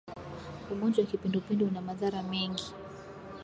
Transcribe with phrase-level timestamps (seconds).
[0.71, 2.73] Ugonjwa wa kipindupindu una madhara mengi.